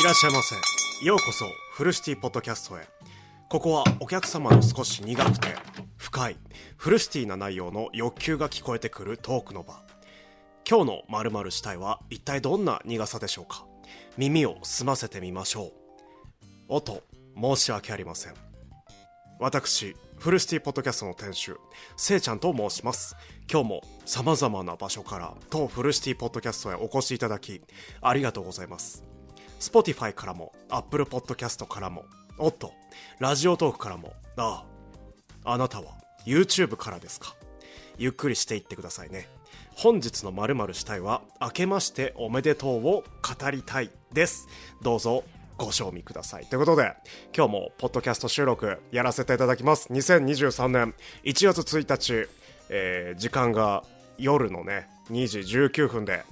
[0.00, 0.54] いらっしゃいませ。
[1.04, 2.86] ようこそフルシティポッドキャストへ。
[3.48, 5.48] ここはお客様の少し苦くて
[5.96, 6.36] 深い
[6.76, 9.82] フルシティな内容の欲求が聞こえてくるトークの場。
[10.68, 13.66] 今日の〇〇したいは一体どんな苦さでしょうか？
[14.16, 15.72] 耳を澄ませてみましょう。
[16.68, 17.02] おと
[17.36, 18.34] 申し訳ありません。
[19.40, 21.56] 私フルシティポッドキャストの店主
[21.96, 23.16] せいちゃんと申します。
[23.50, 27.62] 今日も様々な場所から当フルシティポッドキャストへお越しいただき
[28.00, 29.02] ありがとうございます。
[29.58, 32.04] Spotify からも Apple Podcast からも
[32.38, 32.72] おっと
[33.18, 34.64] ラジオトークからもあ
[35.44, 35.94] ああなたは
[36.26, 37.34] YouTube からですか。
[37.96, 39.28] ゆっくりしていってくださいね。
[39.74, 44.46] 本日の〇〇したいは明けましておめでとうを語りたいです。
[44.82, 45.24] どうぞ
[45.56, 46.46] ご賞味ください。
[46.46, 46.94] ということで
[47.36, 49.88] 今日もポッドキャスト収録やらせていただきます。
[49.92, 50.94] 2023年
[51.24, 52.28] 1月1日、
[52.68, 53.82] えー時間が
[54.18, 56.22] 夜のね2時19分で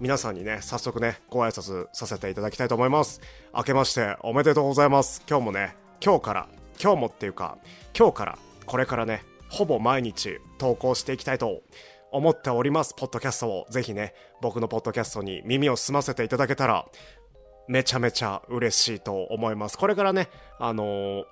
[0.00, 3.20] 皆さんにね早速ねご挨拶させていただきたいと思います。
[3.54, 5.22] 明けましておめでとうございます。
[5.28, 6.48] 今日もね今日から
[6.82, 7.58] 今日もっていうか
[7.96, 11.60] 今日からこれからねほぼ毎日投稿していきたいと
[12.12, 13.66] 思っておりますポッドキャストを。
[13.68, 16.86] ぜひね僕のポッドキャストに耳を澄ませていただけたら
[17.68, 19.76] めちゃめちゃ嬉しいと思います。
[19.76, 21.24] これからねあのー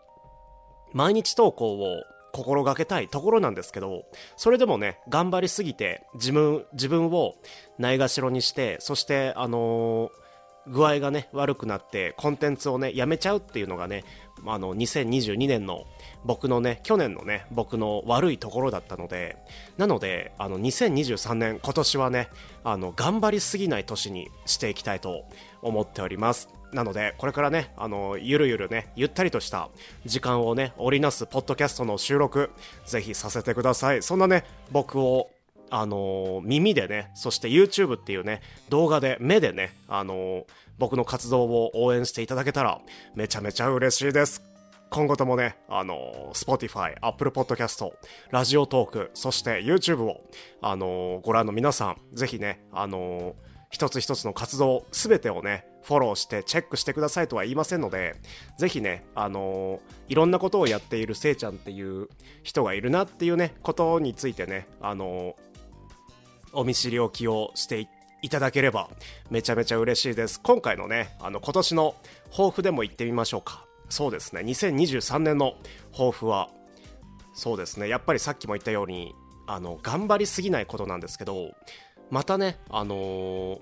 [0.94, 2.02] 毎日投稿を
[2.38, 4.04] 心がけたいところなんですけど
[4.36, 7.34] それでもね頑張りすぎて自分自分を
[7.78, 10.28] ないがしろにしてそしてあのー
[10.70, 14.04] 具合がね悪くなってコンテンツをねやめちゃうっていうのがね
[14.46, 15.84] あの2022年の
[16.24, 19.36] 僕のね去年のね僕の悪いところだったので
[19.78, 22.28] なのであの2023年今年はね
[22.64, 25.24] あの頑張りすぎない年にしていきたいと
[25.62, 26.57] 思っております。
[26.72, 29.70] なのでこれからねあのゆるゆるねゆったりとした
[30.04, 32.50] 時間をね織りなすポッドキャストの収録
[32.86, 35.30] ぜひさせてくださいそんなね僕を
[35.70, 40.46] あの耳でね、そして YouTube っていうね、動画で、目でね、あの
[40.78, 42.80] 僕の活動を応援していただけたら、
[43.14, 44.42] めちゃめちゃ嬉しいです。
[44.90, 47.90] 今後ともね、あの Spotify、Apple Podcast、
[48.30, 50.22] ラジオトーク、そして YouTube を、
[50.62, 53.34] あのご覧の皆さん、ぜひね、あの
[53.70, 58.16] 一つ一つの活動、すべてをね、フォローしてチェックしてくださいとは言いませんので、
[58.58, 62.08] ぜひね、あのーいろんなことをやっているせいちゃんっていう
[62.42, 65.34] 人がいるなっていうね、ことについてね、あのー
[66.52, 67.88] お見知りおきをして
[68.20, 68.90] いただければ
[69.30, 70.40] めちゃめちゃ嬉しいです。
[70.42, 71.94] 今回のねあの今年の
[72.30, 73.64] 抱負でも言ってみましょうか。
[73.88, 74.42] そうですね。
[74.42, 75.54] 2023年の
[75.92, 76.50] 抱負は
[77.32, 77.88] そうですね。
[77.88, 79.14] やっぱりさっきも言ったように
[79.46, 81.52] あの頑張りすぎないことなんですけど
[82.10, 83.60] またねあのー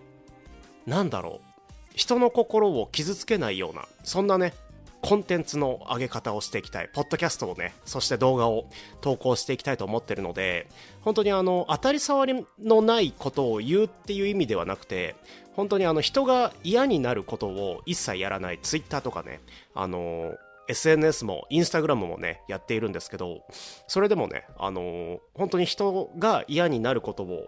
[0.86, 1.55] なんだろう。
[1.96, 4.52] 人の心を傷つけないようなそんなね
[5.02, 8.68] コンテンツの上げ方をしていきたいポッドキャストをねそして動画を
[9.00, 10.68] 投稿していきたいと思ってるので
[11.00, 15.16] 本当にあの当たり障りのないことを言うっていう意味ではなくて
[15.54, 19.40] 本当にあの人が嫌になることを一切やらないツイッターとかね
[19.74, 20.34] あの
[20.68, 23.42] SNS もインスタグラムもねやっているんですけど
[23.86, 27.46] それでもねあの本当に人が嫌になることを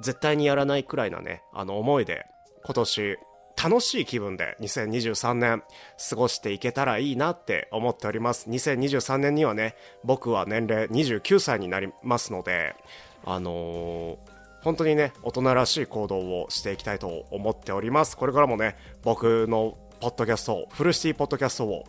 [0.00, 2.26] 絶対にやらないくらいなねあの思いで
[2.64, 3.18] 今年
[3.62, 5.62] 楽しい気分で2023年
[6.10, 8.48] 過ごしていけたらいいなって思っております。
[8.50, 12.74] 2023年にはね僕は年齢29歳になりますので
[13.24, 14.16] あのー
[14.62, 18.16] 本当にね大人らしい行動をしていきたいと思っております。
[18.16, 21.84] これからもね僕のポッドキャストフルシティポッドキャストを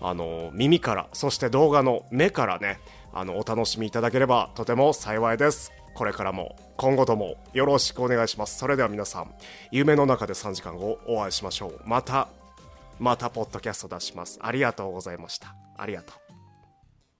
[0.00, 2.80] あのー耳からそして動画の目からね
[3.14, 5.72] あのお楽しみいただければとても幸いです。
[5.98, 8.56] これからも今後ともよろしくお願いします。
[8.56, 9.34] それでは皆さん
[9.72, 11.80] 夢の中で3時間後お会いしましょう。
[11.84, 12.28] また
[13.00, 14.38] またポッドキャスト出します。
[14.40, 15.56] ありがとうございました。
[15.76, 16.27] ありがとう。